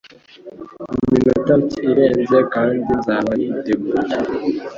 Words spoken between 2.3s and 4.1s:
kandi nzaba niteguye.